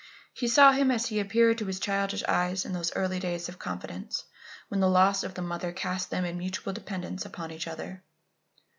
[0.33, 3.59] He saw him as he appeared to his childish eyes in those early days of
[3.59, 4.23] confidence
[4.67, 8.01] when the loss of the mother cast them in mutual dependence upon each other.